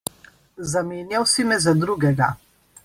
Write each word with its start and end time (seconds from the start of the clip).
Zamenjal 0.71 1.27
si 1.35 1.43
me 1.51 1.59
za 1.67 1.75
drugega. 1.85 2.33